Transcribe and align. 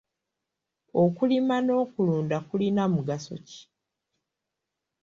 Okulima 1.03 1.55
n'okulunda 1.61 2.37
kulina 2.47 2.83
mugaso 2.93 3.35
ki? 3.47 3.61